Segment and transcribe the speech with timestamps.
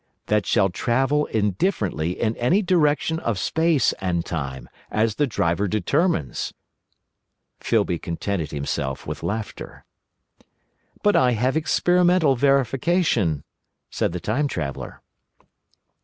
[0.25, 6.55] "That shall travel indifferently in any direction of Space and Time, as the driver determines."
[7.59, 9.85] Filby contented himself with laughter.
[11.03, 13.43] "But I have experimental verification,"
[13.91, 15.03] said the Time Traveller.